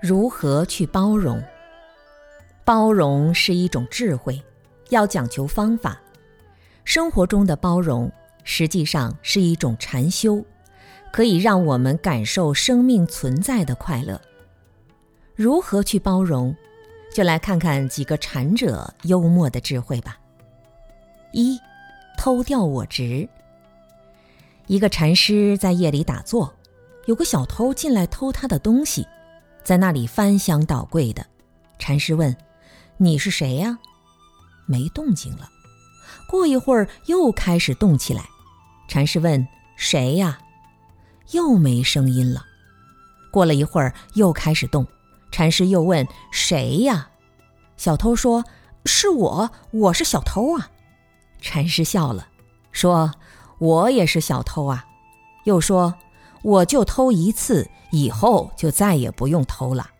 [0.00, 1.42] 如何去包容？
[2.64, 4.40] 包容是一种智慧，
[4.90, 6.00] 要讲求方法。
[6.84, 8.10] 生活中的包容
[8.44, 10.44] 实际上是一种禅修，
[11.12, 14.20] 可以让我们感受生命存在的快乐。
[15.34, 16.54] 如何去包容？
[17.12, 20.16] 就来看看几个禅者幽默的智慧吧。
[21.32, 21.58] 一，
[22.16, 23.28] 偷掉我执。
[24.68, 26.54] 一个禅师在夜里打坐，
[27.06, 29.04] 有个小偷进来偷他的东西。
[29.68, 31.26] 在那里翻箱倒柜的，
[31.78, 32.34] 禅师问
[32.96, 33.78] ：“你是谁呀？”
[34.64, 35.46] 没动静了。
[36.26, 38.24] 过一会儿又开始动起来，
[38.88, 40.38] 禅师问：“谁呀？”
[41.32, 42.46] 又没声音了。
[43.30, 44.86] 过了一会儿又开始动，
[45.30, 47.10] 禅师又问：“谁呀？”
[47.76, 48.42] 小偷说
[48.86, 50.70] ：“是我，我是小偷啊。”
[51.42, 52.26] 禅师笑了，
[52.72, 53.12] 说
[53.60, 54.86] ：“我也是小偷啊。”
[55.44, 55.94] 又说。
[56.42, 59.90] 我就偷一次，以后就再也不用偷了。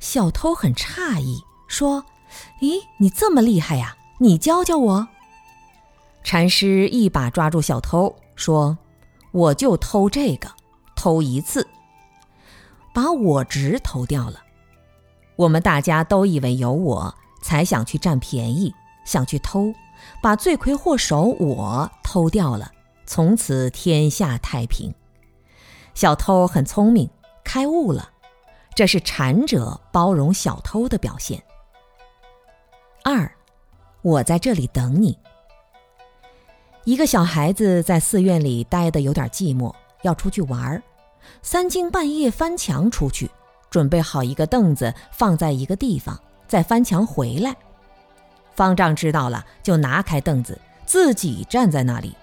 [0.00, 2.04] 小偷很诧异，说
[2.60, 3.96] ：“咦，你这么厉害呀？
[4.18, 5.08] 你教教我。”
[6.24, 8.78] 禅师一把抓住小偷，说
[9.32, 10.48] ：“我就偷这个，
[10.94, 11.66] 偷一次，
[12.94, 14.40] 把我值偷掉了。
[15.36, 18.72] 我们大家都以为有我才想去占便宜，
[19.04, 19.72] 想去偷，
[20.20, 22.70] 把罪魁祸首我偷掉了，
[23.06, 24.94] 从此天下太平。”
[25.94, 27.08] 小偷很聪明，
[27.44, 28.10] 开悟了，
[28.74, 31.42] 这是禅者包容小偷的表现。
[33.04, 33.30] 二，
[34.00, 35.18] 我在这里等你。
[36.84, 39.72] 一个小孩子在寺院里待得有点寂寞，
[40.02, 40.82] 要出去玩儿，
[41.42, 43.30] 三更半夜翻墙出去，
[43.70, 46.18] 准备好一个凳子放在一个地方，
[46.48, 47.54] 再翻墙回来。
[48.54, 52.16] 方丈知道了，就拿开凳子，自己站在那里。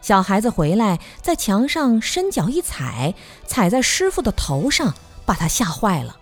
[0.00, 3.14] 小孩子回来，在墙上伸脚一踩，
[3.46, 4.94] 踩在师傅的头上，
[5.26, 6.16] 把他吓坏了。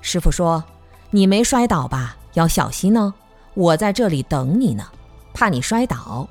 [0.00, 0.64] 师傅说
[1.10, 2.16] ：“你没摔倒吧？
[2.32, 3.12] 要小心哦，
[3.54, 4.88] 我在这里等你呢，
[5.34, 6.28] 怕你摔倒。”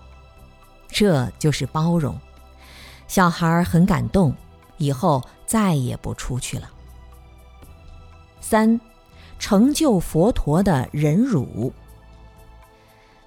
[0.90, 2.20] 这就是包容。
[3.08, 4.36] 小孩很感动，
[4.78, 6.70] 以后再也不出去了。
[8.42, 8.82] 三，
[9.40, 11.72] 成就佛陀的忍辱，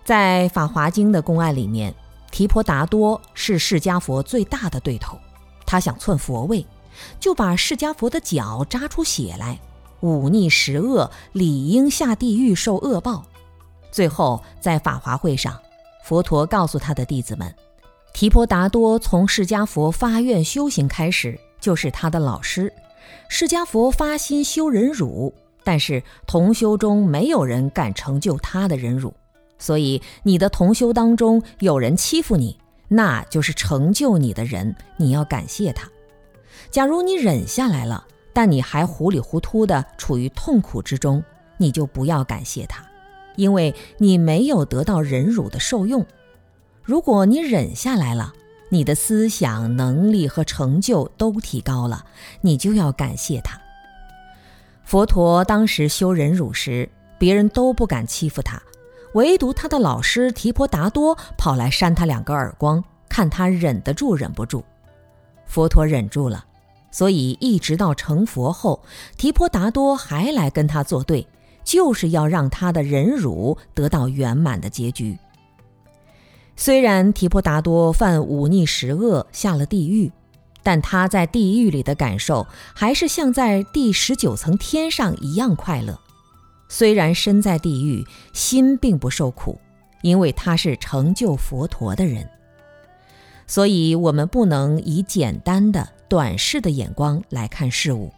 [0.04, 1.94] 在《法华经》的公案里面。
[2.34, 5.16] 提婆达多是释迦佛最大的对头，
[5.64, 6.66] 他想篡佛位，
[7.20, 9.56] 就把释迦佛的脚扎出血来，
[10.00, 13.24] 忤逆十恶，理应下地狱受恶报。
[13.92, 15.56] 最后在法华会上，
[16.02, 17.54] 佛陀告诉他的弟子们，
[18.12, 22.72] 提婆达多从释迦佛发愿修行开始就是他的老师。
[23.28, 29.14] 释迦佛发心修忍辱，但是同修中没有人敢成就他的忍辱。
[29.58, 35.88] 所以，你的同修当中有人欺负你，那就是成就你的人，你要感谢他。
[36.70, 41.22] 假如你忍下来了，但你还糊里糊涂的处于痛苦之中，
[41.56, 42.84] 你就不要感谢他，
[43.36, 46.04] 因为你没有得到忍辱的受用。
[46.82, 48.34] 如果你忍下来了，
[48.70, 52.04] 你的思想能力和成就都提高了，
[52.40, 53.60] 你就要感谢他。
[54.84, 56.88] 佛陀当时修忍辱时，
[57.18, 58.60] 别人都不敢欺负他。
[59.14, 64.64] 唯独他的老师提婆达多跑来扇他两个耳光，看他忍得住忍不住。
[65.46, 66.44] 佛陀忍住了，
[66.90, 68.82] 所以一直到成佛后，
[69.16, 71.26] 提婆达多还来跟他作对，
[71.62, 75.16] 就是要让他的忍辱得到圆满的结局。
[76.56, 80.10] 虽然提婆达多犯忤逆十恶下了地狱，
[80.64, 86.00] 但他在地狱里的感受还是像在第十九层天上一样快乐。
[86.76, 89.60] 虽然身在地狱，心并不受苦，
[90.02, 92.28] 因为他是成就佛陀的人。
[93.46, 98.12] 所以，我们不能以简单的、短视的眼光来看事物，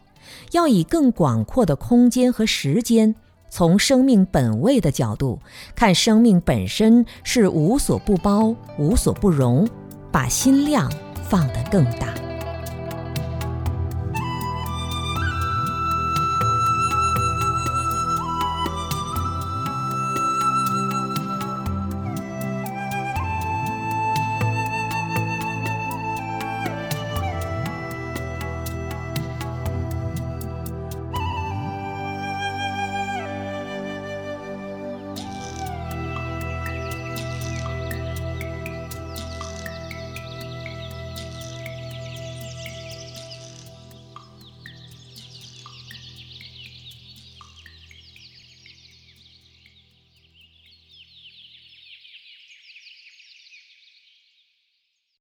[0.52, 3.14] 要以更广阔的空间和时间，
[3.50, 5.38] 从生命本位的角度
[5.74, 9.68] 看生命本身是无所不包、无所不容，
[10.10, 10.90] 把心量
[11.28, 12.25] 放得更大。